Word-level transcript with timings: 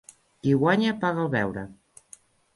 Qui 0.45 0.53
guanya 0.63 0.95
paga 1.03 1.27
el 1.27 1.31
beure. 1.37 1.67